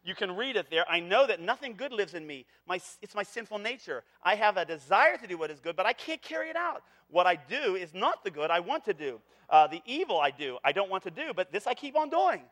You 0.04 0.14
can 0.14 0.36
read 0.36 0.56
it 0.56 0.70
there. 0.70 0.84
I 0.88 1.00
know 1.00 1.26
that 1.26 1.40
nothing 1.40 1.74
good 1.76 1.92
lives 1.92 2.14
in 2.14 2.26
me. 2.26 2.46
My, 2.66 2.80
it's 3.02 3.14
my 3.14 3.24
sinful 3.24 3.58
nature. 3.58 4.04
I 4.22 4.36
have 4.36 4.56
a 4.56 4.64
desire 4.64 5.16
to 5.16 5.26
do 5.26 5.36
what 5.36 5.50
is 5.50 5.58
good, 5.58 5.74
but 5.74 5.84
I 5.84 5.92
can't 5.92 6.22
carry 6.22 6.48
it 6.48 6.56
out. 6.56 6.82
What 7.10 7.26
I 7.26 7.34
do 7.34 7.74
is 7.74 7.92
not 7.92 8.22
the 8.22 8.30
good 8.30 8.50
I 8.50 8.60
want 8.60 8.84
to 8.84 8.94
do. 8.94 9.20
Uh, 9.50 9.66
the 9.66 9.82
evil 9.84 10.20
I 10.20 10.30
do, 10.30 10.58
I 10.64 10.72
don't 10.72 10.90
want 10.90 11.02
to 11.04 11.10
do, 11.10 11.32
but 11.34 11.52
this 11.52 11.66
I 11.66 11.74
keep 11.74 11.96
on 11.96 12.08
doing. 12.08 12.42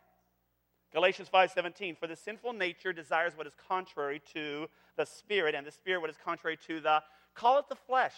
Galatians 0.92 1.28
5:17 1.32 1.98
For 1.98 2.06
the 2.06 2.16
sinful 2.16 2.52
nature 2.52 2.92
desires 2.92 3.36
what 3.36 3.46
is 3.46 3.54
contrary 3.68 4.20
to 4.32 4.68
the 4.96 5.04
spirit 5.04 5.54
and 5.54 5.66
the 5.66 5.72
spirit 5.72 6.00
what 6.00 6.10
is 6.10 6.16
contrary 6.24 6.56
to 6.68 6.80
the 6.80 7.02
call 7.34 7.58
it 7.58 7.68
the 7.68 7.76
flesh. 7.76 8.14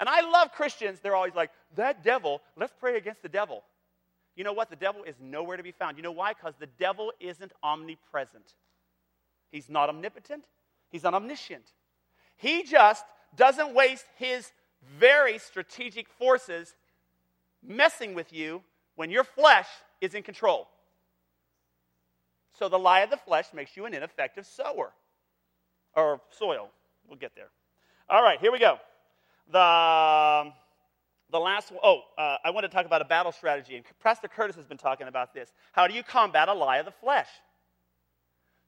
And 0.00 0.08
I 0.08 0.20
love 0.20 0.52
Christians. 0.52 1.00
They're 1.00 1.16
always 1.16 1.34
like, 1.34 1.50
that 1.76 2.04
devil, 2.04 2.42
let's 2.56 2.72
pray 2.78 2.96
against 2.96 3.22
the 3.22 3.28
devil. 3.28 3.64
You 4.38 4.44
know 4.44 4.52
what? 4.52 4.70
The 4.70 4.76
devil 4.76 5.02
is 5.02 5.16
nowhere 5.20 5.56
to 5.56 5.64
be 5.64 5.72
found. 5.72 5.96
You 5.96 6.04
know 6.04 6.12
why? 6.12 6.32
Because 6.32 6.54
the 6.60 6.68
devil 6.78 7.12
isn't 7.18 7.50
omnipresent. 7.60 8.54
He's 9.50 9.68
not 9.68 9.88
omnipotent, 9.88 10.44
he's 10.90 11.02
not 11.02 11.12
omniscient. 11.12 11.72
He 12.36 12.62
just 12.62 13.04
doesn't 13.34 13.74
waste 13.74 14.06
his 14.16 14.52
very 14.96 15.38
strategic 15.38 16.08
forces 16.08 16.76
messing 17.66 18.14
with 18.14 18.32
you 18.32 18.62
when 18.94 19.10
your 19.10 19.24
flesh 19.24 19.66
is 20.00 20.14
in 20.14 20.22
control. 20.22 20.68
So 22.56 22.68
the 22.68 22.78
lie 22.78 23.00
of 23.00 23.10
the 23.10 23.16
flesh 23.16 23.46
makes 23.52 23.76
you 23.76 23.86
an 23.86 23.94
ineffective 23.94 24.46
sower 24.46 24.92
or 25.96 26.20
soil. 26.30 26.70
We'll 27.08 27.18
get 27.18 27.34
there. 27.34 27.48
All 28.08 28.22
right, 28.22 28.38
here 28.38 28.52
we 28.52 28.60
go. 28.60 28.78
The, 29.50 30.52
the 31.30 31.38
last 31.38 31.70
one, 31.70 31.80
oh, 31.82 32.02
uh, 32.16 32.36
I 32.44 32.50
want 32.50 32.64
to 32.64 32.68
talk 32.68 32.86
about 32.86 33.02
a 33.02 33.04
battle 33.04 33.32
strategy. 33.32 33.76
And 33.76 33.84
Pastor 34.02 34.28
Curtis 34.28 34.56
has 34.56 34.66
been 34.66 34.78
talking 34.78 35.08
about 35.08 35.34
this. 35.34 35.52
How 35.72 35.86
do 35.86 35.94
you 35.94 36.02
combat 36.02 36.48
a 36.48 36.54
lie 36.54 36.78
of 36.78 36.86
the 36.86 36.92
flesh? 36.92 37.28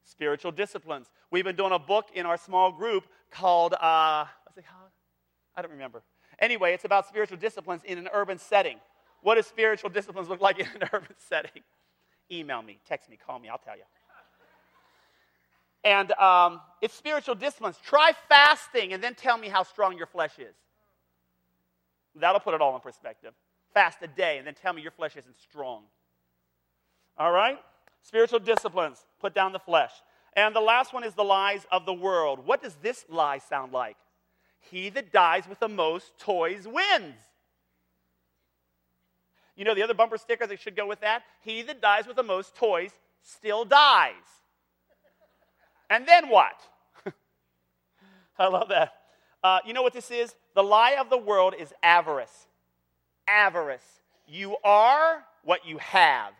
Spiritual 0.03 0.51
disciplines. 0.51 1.07
We've 1.31 1.43
been 1.43 1.55
doing 1.55 1.71
a 1.71 1.79
book 1.79 2.07
in 2.13 2.25
our 2.25 2.37
small 2.37 2.71
group 2.71 3.05
called, 3.31 3.73
uh? 3.73 4.25
I 5.55 5.61
don't 5.61 5.71
remember. 5.71 6.03
Anyway, 6.39 6.73
it's 6.73 6.85
about 6.85 7.07
spiritual 7.07 7.37
disciplines 7.37 7.81
in 7.83 7.97
an 7.97 8.09
urban 8.13 8.37
setting. 8.37 8.77
What 9.21 9.35
does 9.35 9.47
spiritual 9.47 9.89
disciplines 9.89 10.29
look 10.29 10.41
like 10.41 10.59
in 10.59 10.65
an 10.65 10.89
urban 10.93 11.15
setting? 11.29 11.63
Email 12.31 12.61
me, 12.61 12.79
text 12.87 13.09
me, 13.09 13.17
call 13.17 13.39
me, 13.39 13.49
I'll 13.49 13.57
tell 13.57 13.75
you. 13.75 13.83
And 15.83 16.11
um, 16.13 16.61
it's 16.81 16.93
spiritual 16.93 17.35
disciplines. 17.35 17.77
Try 17.83 18.13
fasting 18.29 18.93
and 18.93 19.03
then 19.03 19.15
tell 19.15 19.37
me 19.37 19.47
how 19.47 19.63
strong 19.63 19.97
your 19.97 20.05
flesh 20.05 20.37
is. 20.37 20.55
That'll 22.15 22.39
put 22.39 22.53
it 22.53 22.61
all 22.61 22.75
in 22.75 22.81
perspective. 22.81 23.33
Fast 23.73 23.99
a 24.01 24.07
day 24.07 24.37
and 24.37 24.45
then 24.45 24.53
tell 24.53 24.73
me 24.73 24.81
your 24.81 24.91
flesh 24.91 25.15
isn't 25.15 25.39
strong. 25.39 25.83
All 27.17 27.31
right? 27.31 27.59
Spiritual 28.01 28.39
disciplines. 28.39 29.05
Put 29.19 29.33
down 29.33 29.53
the 29.53 29.59
flesh. 29.59 29.91
And 30.33 30.55
the 30.55 30.61
last 30.61 30.93
one 30.93 31.03
is 31.03 31.13
the 31.13 31.23
lies 31.23 31.65
of 31.71 31.85
the 31.85 31.93
world. 31.93 32.45
What 32.45 32.61
does 32.61 32.75
this 32.81 33.05
lie 33.09 33.37
sound 33.37 33.73
like? 33.73 33.97
He 34.59 34.89
that 34.89 35.11
dies 35.11 35.47
with 35.47 35.59
the 35.59 35.67
most 35.67 36.17
toys 36.19 36.67
wins. 36.67 37.15
You 39.55 39.65
know 39.65 39.75
the 39.75 39.83
other 39.83 39.93
bumper 39.93 40.17
sticker 40.17 40.47
that 40.47 40.59
should 40.59 40.75
go 40.75 40.87
with 40.87 41.01
that? 41.01 41.23
He 41.41 41.61
that 41.63 41.81
dies 41.81 42.07
with 42.07 42.15
the 42.15 42.23
most 42.23 42.55
toys 42.55 42.91
still 43.21 43.65
dies. 43.65 44.13
And 45.89 46.07
then 46.07 46.29
what? 46.29 46.59
I 48.39 48.47
love 48.47 48.69
that. 48.69 48.93
Uh, 49.43 49.59
you 49.65 49.73
know 49.73 49.81
what 49.81 49.93
this 49.93 50.11
is? 50.11 50.35
The 50.55 50.63
lie 50.63 50.97
of 50.99 51.09
the 51.09 51.17
world 51.17 51.53
is 51.57 51.73
avarice. 51.81 52.47
Avarice. 53.27 54.01
You 54.27 54.57
are 54.63 55.23
what 55.43 55.65
you 55.65 55.77
have, 55.79 56.33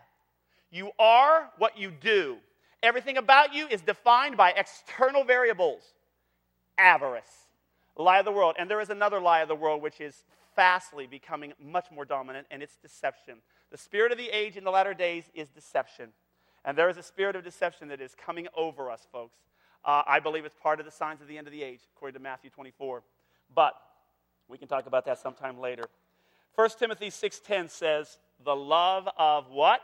you 0.70 0.90
are 0.98 1.50
what 1.58 1.76
you 1.76 1.90
do. 1.90 2.38
Everything 2.82 3.16
about 3.16 3.54
you 3.54 3.68
is 3.68 3.80
defined 3.80 4.36
by 4.36 4.50
external 4.52 5.24
variables. 5.24 5.82
Avarice. 6.78 7.46
Lie 7.96 8.18
of 8.18 8.24
the 8.24 8.32
world. 8.32 8.56
And 8.58 8.68
there 8.68 8.80
is 8.80 8.90
another 8.90 9.20
lie 9.20 9.40
of 9.40 9.48
the 9.48 9.54
world 9.54 9.82
which 9.82 10.00
is 10.00 10.24
fastly 10.56 11.06
becoming 11.06 11.52
much 11.62 11.86
more 11.92 12.04
dominant, 12.04 12.46
and 12.50 12.62
it's 12.62 12.76
deception. 12.76 13.36
The 13.70 13.78
spirit 13.78 14.10
of 14.12 14.18
the 14.18 14.28
age 14.28 14.56
in 14.56 14.64
the 14.64 14.70
latter 14.70 14.94
days 14.94 15.24
is 15.34 15.48
deception. 15.48 16.08
And 16.64 16.76
there 16.76 16.88
is 16.88 16.96
a 16.96 17.02
spirit 17.02 17.36
of 17.36 17.44
deception 17.44 17.88
that 17.88 18.00
is 18.00 18.14
coming 18.14 18.48
over 18.56 18.90
us, 18.90 19.06
folks. 19.12 19.36
Uh, 19.84 20.02
I 20.06 20.20
believe 20.20 20.44
it's 20.44 20.54
part 20.62 20.78
of 20.80 20.86
the 20.86 20.92
signs 20.92 21.20
of 21.20 21.28
the 21.28 21.36
end 21.36 21.46
of 21.46 21.52
the 21.52 21.62
age, 21.62 21.80
according 21.96 22.14
to 22.14 22.22
Matthew 22.22 22.50
24. 22.50 23.02
But 23.54 23.74
we 24.48 24.58
can 24.58 24.68
talk 24.68 24.86
about 24.86 25.04
that 25.06 25.18
sometime 25.18 25.58
later. 25.58 25.84
1 26.54 26.78
Timothy 26.78 27.10
6:10 27.10 27.68
says, 27.68 28.18
"The 28.40 28.54
love 28.54 29.08
of 29.16 29.50
what 29.50 29.82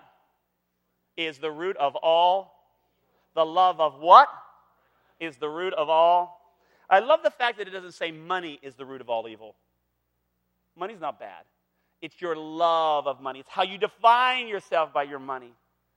is 1.17 1.39
the 1.39 1.51
root 1.51 1.77
of 1.77 1.97
all 1.97 2.55
the 3.35 3.45
love 3.45 3.81
of 3.81 4.01
what 4.01 4.29
is 5.21 5.37
the 5.37 5.49
root 5.49 5.73
of 5.75 5.89
all 5.89 6.39
I 6.91 7.01
love 7.01 7.23
the 7.23 7.31
fact 7.31 7.59
that 7.59 7.69
it 7.69 7.73
doesn't 7.73 7.93
say 7.93 8.11
money 8.11 8.59
is 8.63 8.75
the 8.75 8.87
root 8.87 9.01
of 9.01 9.11
all 9.11 9.29
evil. 9.29 9.55
Money's 10.75 11.01
not 11.01 11.21
bad. 11.21 11.45
It's 12.01 12.21
your 12.21 12.37
love 12.37 13.07
of 13.07 13.21
money. 13.21 13.41
It's 13.41 13.49
how 13.49 13.65
you 13.65 13.77
define 13.77 14.49
yourself 14.49 14.93
by 14.93 15.03
your 15.03 15.19
money, 15.19 15.53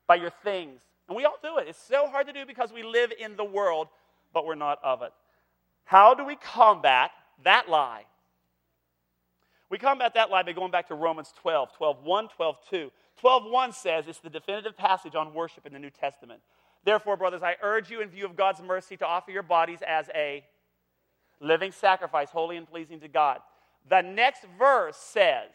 by 0.08 0.16
your 0.16 0.32
things. 0.44 0.82
And 1.08 1.18
we 1.18 1.26
all 1.26 1.38
do 1.42 1.58
it. 1.58 1.68
It's 1.68 1.82
so 1.82 2.08
hard 2.08 2.28
to 2.28 2.34
do 2.34 2.46
because 2.46 2.72
we 2.72 2.84
live 2.84 3.12
in 3.20 3.36
the 3.36 3.44
world, 3.44 3.88
but 4.34 4.46
we're 4.46 4.56
not 4.56 4.80
of 4.84 5.02
it. 5.02 5.12
How 5.84 6.14
do 6.14 6.26
we 6.26 6.36
combat 6.36 7.12
that 7.44 7.70
lie? 7.70 8.06
We 9.70 9.78
combat 9.78 10.14
that 10.16 10.30
lie 10.30 10.44
by 10.44 10.52
going 10.52 10.72
back 10.72 10.88
to 10.90 10.96
Romans 10.96 11.34
12, 11.42 11.76
12 11.76 12.04
1, 12.04 12.28
12 12.30 12.56
2. 12.70 12.92
12 13.20 13.44
1 13.46 13.72
says 13.74 14.08
it's 14.08 14.20
the 14.20 14.30
definitive 14.30 14.78
passage 14.78 15.16
on 15.16 15.34
worship 15.34 15.66
in 15.66 15.74
the 15.74 15.80
New 15.80 15.90
Testament. 15.90 16.42
Therefore, 16.84 17.16
brothers, 17.16 17.44
I 17.44 17.56
urge 17.62 17.90
you 17.90 18.02
in 18.02 18.10
view 18.10 18.26
of 18.26 18.36
God's 18.36 18.62
mercy 18.62 18.98
to 18.98 19.06
offer 19.06 19.32
your 19.32 19.44
bodies 19.44 19.80
as 19.86 20.10
a 20.16 20.44
living 21.40 21.72
sacrifice, 21.72 22.30
holy 22.30 22.58
and 22.58 22.68
pleasing 22.68 23.00
to 23.02 23.08
God. 23.08 23.40
The 23.90 24.02
next 24.02 24.46
verse 24.58 24.98
says, 24.98 25.50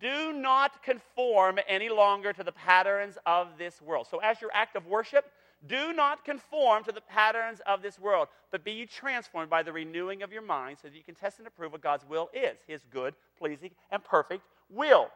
Do 0.00 0.32
not 0.32 0.82
conform 0.82 1.58
any 1.68 1.88
longer 1.88 2.32
to 2.32 2.42
the 2.42 2.52
patterns 2.52 3.18
of 3.24 3.48
this 3.56 3.80
world. 3.80 4.06
So, 4.10 4.18
as 4.18 4.40
your 4.40 4.50
act 4.52 4.76
of 4.76 4.86
worship, 4.86 5.30
do 5.66 5.92
not 5.92 6.24
conform 6.24 6.84
to 6.84 6.92
the 6.92 7.00
patterns 7.00 7.60
of 7.66 7.82
this 7.82 7.98
world, 7.98 8.28
but 8.50 8.64
be 8.64 8.72
you 8.72 8.86
transformed 8.86 9.48
by 9.48 9.62
the 9.62 9.72
renewing 9.72 10.22
of 10.22 10.32
your 10.32 10.42
mind 10.42 10.78
so 10.80 10.88
that 10.88 10.96
you 10.96 11.02
can 11.02 11.14
test 11.14 11.38
and 11.38 11.46
approve 11.48 11.72
what 11.72 11.80
God's 11.80 12.04
will 12.04 12.28
is 12.34 12.58
his 12.66 12.82
good, 12.90 13.14
pleasing, 13.38 13.70
and 13.90 14.04
perfect 14.04 14.44
will. 14.68 15.08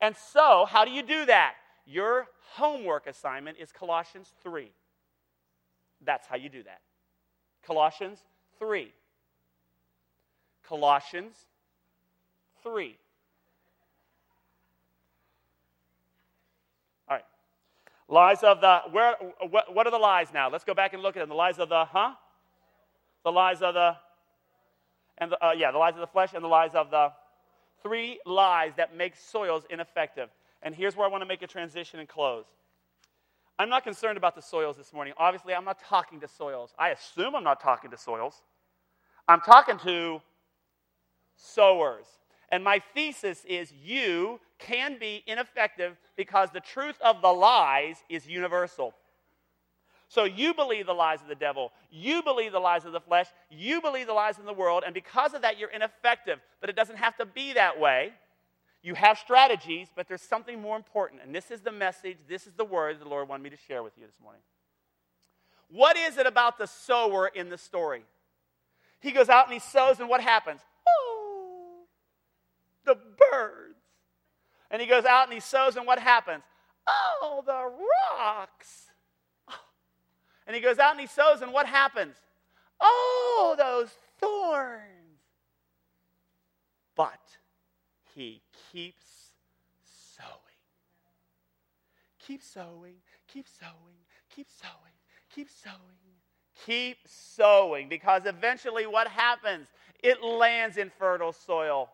And 0.00 0.16
so, 0.16 0.66
how 0.68 0.84
do 0.84 0.90
you 0.90 1.02
do 1.02 1.26
that? 1.26 1.54
Your 1.86 2.28
homework 2.54 3.06
assignment 3.06 3.58
is 3.58 3.72
Colossians 3.72 4.32
3. 4.42 4.70
That's 6.04 6.26
how 6.26 6.36
you 6.36 6.48
do 6.48 6.62
that. 6.64 6.80
Colossians 7.66 8.18
3. 8.58 8.92
Colossians 10.66 11.46
3. 12.62 12.98
All 17.08 17.16
right. 17.16 17.24
Lies 18.08 18.42
of 18.42 18.60
the, 18.60 18.80
where, 18.90 19.14
what, 19.50 19.74
what 19.74 19.86
are 19.86 19.90
the 19.90 19.98
lies 19.98 20.28
now? 20.32 20.48
Let's 20.50 20.64
go 20.64 20.74
back 20.74 20.94
and 20.94 21.02
look 21.02 21.16
at 21.16 21.20
them. 21.20 21.28
The 21.28 21.34
lies 21.34 21.58
of 21.58 21.68
the, 21.68 21.84
huh? 21.84 22.12
The 23.24 23.32
lies 23.32 23.60
of 23.60 23.74
the, 23.74 23.96
and 25.18 25.32
the, 25.32 25.44
uh, 25.44 25.52
yeah, 25.52 25.70
the 25.70 25.78
lies 25.78 25.94
of 25.94 26.00
the 26.00 26.06
flesh 26.06 26.30
and 26.34 26.42
the 26.42 26.48
lies 26.48 26.74
of 26.74 26.90
the, 26.90 27.12
three 27.82 28.18
lies 28.24 28.72
that 28.76 28.96
make 28.96 29.14
soils 29.16 29.64
ineffective. 29.70 30.30
And 30.62 30.74
here's 30.74 30.96
where 30.96 31.06
I 31.06 31.10
want 31.10 31.22
to 31.22 31.26
make 31.26 31.42
a 31.42 31.46
transition 31.46 32.00
and 32.00 32.08
close. 32.08 32.46
I'm 33.58 33.68
not 33.68 33.84
concerned 33.84 34.16
about 34.16 34.34
the 34.34 34.42
soils 34.42 34.76
this 34.76 34.92
morning. 34.92 35.14
Obviously, 35.16 35.52
I'm 35.54 35.64
not 35.64 35.80
talking 35.80 36.20
to 36.20 36.28
soils. 36.28 36.72
I 36.78 36.90
assume 36.90 37.34
I'm 37.34 37.44
not 37.44 37.60
talking 37.60 37.90
to 37.90 37.96
soils. 37.96 38.42
I'm 39.26 39.40
talking 39.40 39.78
to 39.80 40.22
sowers. 41.36 42.06
And 42.50 42.64
my 42.64 42.80
thesis 42.94 43.44
is 43.44 43.72
you 43.72 44.40
can 44.58 44.98
be 44.98 45.22
ineffective 45.26 45.96
because 46.16 46.50
the 46.50 46.60
truth 46.60 46.96
of 47.00 47.22
the 47.22 47.32
lies 47.32 47.96
is 48.08 48.26
universal. 48.26 48.94
So 50.08 50.24
you 50.24 50.54
believe 50.54 50.86
the 50.86 50.94
lies 50.94 51.20
of 51.20 51.28
the 51.28 51.34
devil, 51.34 51.70
you 51.90 52.22
believe 52.22 52.52
the 52.52 52.58
lies 52.58 52.84
of 52.86 52.92
the 52.92 53.00
flesh, 53.00 53.26
you 53.50 53.82
believe 53.82 54.06
the 54.06 54.14
lies 54.14 54.38
in 54.38 54.46
the 54.46 54.54
world, 54.54 54.82
and 54.84 54.94
because 54.94 55.34
of 55.34 55.42
that, 55.42 55.58
you're 55.58 55.70
ineffective. 55.70 56.40
But 56.60 56.70
it 56.70 56.76
doesn't 56.76 56.96
have 56.96 57.16
to 57.18 57.26
be 57.26 57.52
that 57.52 57.78
way. 57.78 58.12
You 58.82 58.94
have 58.94 59.18
strategies, 59.18 59.88
but 59.94 60.08
there's 60.08 60.22
something 60.22 60.60
more 60.60 60.76
important. 60.76 61.20
And 61.22 61.34
this 61.34 61.50
is 61.50 61.60
the 61.60 61.72
message, 61.72 62.16
this 62.28 62.46
is 62.46 62.54
the 62.54 62.64
word 62.64 63.00
the 63.00 63.08
Lord 63.08 63.28
wanted 63.28 63.42
me 63.42 63.50
to 63.50 63.56
share 63.56 63.82
with 63.82 63.98
you 63.98 64.06
this 64.06 64.18
morning. 64.22 64.40
What 65.70 65.98
is 65.98 66.16
it 66.16 66.26
about 66.26 66.56
the 66.56 66.66
sower 66.66 67.26
in 67.26 67.50
the 67.50 67.58
story? 67.58 68.04
He 69.00 69.10
goes 69.12 69.28
out 69.28 69.44
and 69.44 69.52
he 69.52 69.60
sows, 69.60 70.00
and 70.00 70.08
what 70.08 70.22
happens 70.22 70.60
birds. 72.94 73.76
And 74.70 74.82
he 74.82 74.88
goes 74.88 75.04
out 75.04 75.24
and 75.24 75.32
he 75.32 75.40
sows, 75.40 75.76
and 75.76 75.86
what 75.86 75.98
happens? 75.98 76.42
Oh, 76.86 77.42
the 77.44 77.70
rocks. 78.16 78.84
And 80.46 80.56
he 80.56 80.62
goes 80.62 80.78
out 80.78 80.92
and 80.92 81.00
he 81.00 81.06
sows, 81.06 81.42
and 81.42 81.52
what 81.52 81.66
happens? 81.66 82.16
Oh, 82.80 83.54
those 83.58 83.90
thorns. 84.18 85.20
But 86.96 87.20
he 88.14 88.40
keeps 88.72 89.04
sowing. 90.16 90.30
Keep 92.18 92.42
sowing, 92.42 92.94
keep 93.30 93.46
sowing, 93.46 93.98
keep 94.34 94.46
sowing, 94.48 94.94
keep 95.34 95.50
sowing, 95.50 95.76
keep 96.64 96.96
sowing. 97.06 97.88
Because 97.90 98.24
eventually, 98.24 98.86
what 98.86 99.06
happens? 99.06 99.68
It 100.02 100.22
lands 100.22 100.78
in 100.78 100.90
fertile 100.98 101.34
soil 101.34 101.90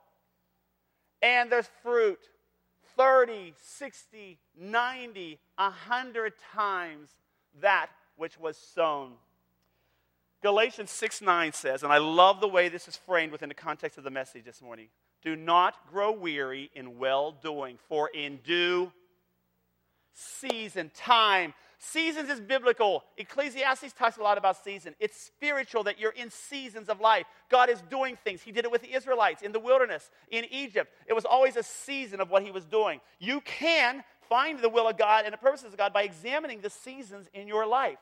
and 1.25 1.51
there's 1.51 1.69
fruit 1.83 2.21
30, 2.97 3.55
60, 3.61 4.39
90, 4.59 5.39
100 5.57 6.33
times 6.55 7.11
that 7.61 7.89
which 8.17 8.39
was 8.39 8.57
sown. 8.57 9.13
Galatians 10.43 10.91
6 10.91 11.23
9 11.23 11.53
says, 11.53 11.83
and 11.83 11.93
I 11.93 11.99
love 11.99 12.41
the 12.41 12.49
way 12.49 12.69
this 12.69 12.87
is 12.89 12.97
framed 12.97 13.33
within 13.33 13.49
the 13.49 13.55
context 13.55 13.99
of 13.99 14.05
the 14.05 14.11
message 14.11 14.45
this 14.45 14.61
morning 14.61 14.89
do 15.25 15.35
not 15.35 15.75
grow 15.91 16.13
weary 16.13 16.71
in 16.75 16.99
well 16.99 17.33
doing, 17.33 17.79
for 17.89 18.09
in 18.11 18.37
due 18.45 18.93
season, 20.13 20.91
time. 20.95 21.55
Seasons 21.91 22.31
is 22.31 22.41
biblical. 22.41 23.05
Ecclesiastes 23.19 23.93
talks 23.93 24.17
a 24.17 24.23
lot 24.23 24.39
about 24.39 24.63
season. 24.65 24.95
It's 25.01 25.21
spiritual 25.21 25.83
that 25.85 25.99
you're 25.99 26.13
in 26.13 26.31
seasons 26.31 26.89
of 26.89 26.99
life. 26.99 27.27
God 27.51 27.69
is 27.69 27.83
doing 27.91 28.17
things. 28.25 28.41
He 28.41 28.53
did 28.53 28.65
it 28.65 28.71
with 28.71 28.81
the 28.81 28.95
Israelites 28.95 29.43
in 29.43 29.53
the 29.53 29.61
wilderness, 29.61 30.11
in 30.31 30.47
Egypt. 30.51 30.91
It 31.07 31.13
was 31.13 31.27
always 31.27 31.57
a 31.57 31.63
season 31.63 32.21
of 32.21 32.31
what 32.31 32.43
He 32.43 32.51
was 32.51 32.65
doing. 32.65 33.01
You 33.19 33.43
can 33.43 34.03
find 34.31 34.59
the 34.59 34.71
will 34.71 34.89
of 34.89 34.97
God 34.97 35.25
and 35.27 35.35
the 35.35 35.39
purposes 35.39 35.73
of 35.73 35.77
God 35.77 35.93
by 35.93 36.05
examining 36.05 36.63
the 36.63 36.71
seasons 36.71 37.29
in 37.35 37.47
your 37.47 37.67
life. 37.67 37.99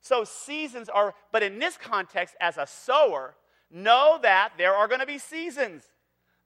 So, 0.00 0.24
seasons 0.24 0.88
are, 0.88 1.14
but 1.30 1.44
in 1.44 1.60
this 1.60 1.76
context, 1.76 2.34
as 2.40 2.56
a 2.56 2.66
sower, 2.66 3.36
know 3.70 4.18
that 4.22 4.54
there 4.58 4.74
are 4.74 4.88
going 4.88 5.00
to 5.00 5.06
be 5.06 5.18
seasons. 5.18 5.84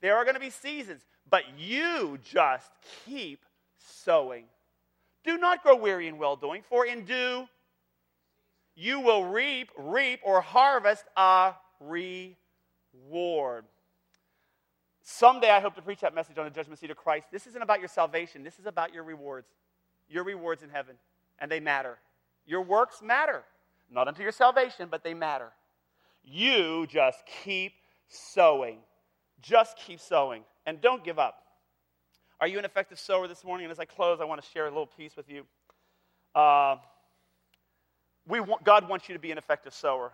There 0.03 0.15
are 0.15 0.25
going 0.25 0.35
to 0.35 0.41
be 0.41 0.51
seasons, 0.51 1.07
but 1.29 1.45
you 1.59 2.19
just 2.23 2.71
keep 3.07 3.47
sowing. 3.79 4.45
Do 5.27 5.37
not 5.37 5.63
grow 5.63 5.77
weary 5.77 6.09
in 6.09 6.19
well 6.19 6.37
doing, 6.37 6.63
for 6.69 6.87
in 6.87 7.05
due 7.05 7.49
you 8.77 9.01
will 9.01 9.25
reap, 9.25 9.71
reap, 9.77 10.21
or 10.23 10.41
harvest 10.41 11.05
a 11.17 11.55
reward. 11.81 13.65
Someday 15.03 15.51
I 15.51 15.61
hope 15.61 15.75
to 15.77 15.83
preach 15.83 16.01
that 16.01 16.15
message 16.15 16.37
on 16.37 16.45
the 16.45 16.51
judgment 16.51 16.79
seat 16.79 16.91
of 16.91 16.97
Christ. 16.97 17.27
This 17.33 17.47
isn't 17.47 17.63
about 17.63 17.81
your 17.81 17.89
salvation, 17.89 18.45
this 18.45 18.59
is 18.59 18.67
about 18.67 18.93
your 18.95 19.03
rewards. 19.03 19.49
Your 20.09 20.23
rewards 20.23 20.63
in 20.63 20.69
heaven, 20.69 20.95
and 21.41 21.51
they 21.51 21.59
matter. 21.59 21.99
Your 22.47 22.63
works 22.63 23.03
matter. 23.03 23.43
Not 23.91 24.07
unto 24.07 24.23
your 24.23 24.31
salvation, 24.31 24.89
but 24.89 25.03
they 25.03 25.15
matter. 25.15 25.51
You 26.23 26.87
just 26.87 27.25
keep 27.43 27.73
sowing. 28.09 28.79
Just 29.41 29.77
keep 29.79 30.01
sowing. 30.01 30.45
And 30.65 30.81
don't 30.81 31.05
give 31.05 31.19
up. 31.19 31.46
Are 32.41 32.47
you 32.47 32.59
an 32.59 32.65
effective 32.65 32.99
sower 32.99 33.27
this 33.27 33.45
morning? 33.45 33.65
And 33.65 33.73
as 33.73 33.79
I 33.79 33.87
close, 33.87 34.21
I 34.21 34.25
want 34.25 34.43
to 34.43 34.49
share 34.51 34.67
a 34.67 34.69
little 34.69 34.87
piece 34.87 35.17
with 35.17 35.29
you. 35.29 35.45
Uh, 36.35 36.77
we 38.29 38.41
want, 38.41 38.63
God 38.63 38.89
wants 38.89 39.09
you 39.09 39.15
to 39.15 39.19
be 39.19 39.31
an 39.31 39.39
effective 39.39 39.73
sower. 39.73 40.13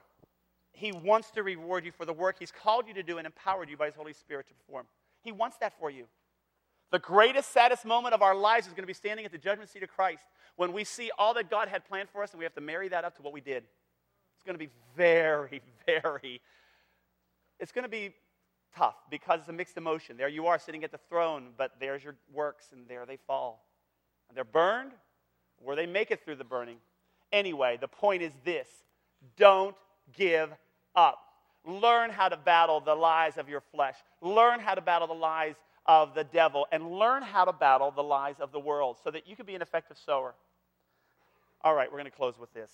He 0.73 0.93
wants 0.93 1.31
to 1.33 1.43
reward 1.43 1.85
you 1.85 1.93
for 1.93 2.05
the 2.05 2.13
work 2.13 2.37
He's 2.39 2.53
called 2.53 2.87
you 2.87 2.95
to 2.95 3.03
do 3.03 3.19
and 3.19 3.27
empowered 3.27 3.69
you 3.69 3.77
by 3.77 3.87
His 3.87 3.95
Holy 3.95 4.13
Spirit 4.13 4.47
to 4.49 4.55
perform. 4.55 4.87
He 5.23 5.33
wants 5.33 5.57
that 5.59 5.73
for 5.79 5.91
you. 5.91 6.07
The 6.93 6.99
greatest, 6.99 7.53
saddest 7.53 7.85
moment 7.85 8.15
of 8.15 8.23
our 8.23 8.35
lives 8.35 8.67
is 8.67 8.73
going 8.73 8.83
to 8.83 8.87
be 8.89 8.93
standing 8.93 9.25
at 9.25 9.33
the 9.33 9.39
judgment 9.39 9.71
seat 9.71 9.83
of 9.83 9.89
Christ 9.89 10.25
when 10.57 10.73
we 10.73 10.85
see 10.85 11.11
all 11.19 11.35
that 11.35 11.51
God 11.51 11.69
had 11.69 11.85
planned 11.87 12.11
for 12.11 12.23
us 12.23 12.33
and 12.33 12.39
we 12.39 12.45
have 12.45 12.55
to 12.55 12.61
marry 12.61 12.89
that 12.89 13.05
up 13.05 13.17
to 13.17 13.23
what 13.23 13.33
we 13.33 13.41
did. 13.41 13.65
It's 14.37 14.45
going 14.45 14.55
to 14.55 14.65
be 14.65 14.71
very, 14.95 15.63
very, 15.87 16.41
it's 17.59 17.73
going 17.73 17.85
to 17.85 17.89
be 17.89 18.15
tough 18.77 18.97
because 19.11 19.41
it's 19.41 19.49
a 19.49 19.53
mixed 19.53 19.77
emotion. 19.77 20.17
There 20.17 20.29
you 20.29 20.47
are 20.47 20.59
sitting 20.59 20.85
at 20.85 20.93
the 20.93 21.01
throne, 21.09 21.51
but 21.57 21.73
there's 21.81 22.03
your 22.03 22.17
works, 22.33 22.67
and 22.73 22.87
there 22.89 23.07
they 23.07 23.19
fall. 23.27 23.65
And 24.29 24.37
they're 24.37 24.45
burned, 24.45 24.93
or 25.65 25.77
they 25.77 25.87
make 25.87 26.11
it 26.11 26.25
through 26.25 26.37
the 26.37 26.45
burning. 26.45 26.79
Anyway, 27.33 27.79
the 27.81 27.89
point 27.89 28.23
is 28.23 28.33
this 28.45 28.69
don't 29.37 29.77
give 30.17 30.51
up. 30.95 31.19
Learn 31.65 32.11
how 32.11 32.29
to 32.29 32.37
battle 32.37 32.81
the 32.81 32.95
lies 32.95 33.39
of 33.39 33.49
your 33.49 33.61
flesh, 33.61 33.95
learn 34.21 34.59
how 34.59 34.75
to 34.75 34.81
battle 34.81 35.07
the 35.07 35.15
lies 35.15 35.55
of 35.87 36.15
the 36.15 36.25
devil, 36.25 36.67
and 36.73 36.93
learn 36.93 37.23
how 37.23 37.45
to 37.45 37.53
battle 37.53 37.91
the 37.91 38.03
lies 38.03 38.37
of 38.41 38.53
the 38.53 38.59
world 38.59 38.97
so 39.03 39.11
that 39.11 39.29
you 39.29 39.37
can 39.37 39.47
be 39.47 39.55
an 39.55 39.63
effective 39.63 39.97
sower. 40.05 40.35
All 41.63 41.75
right, 41.75 41.91
we're 41.91 41.99
going 41.99 42.11
to 42.11 42.17
close 42.17 42.39
with 42.39 42.53
this. 42.53 42.71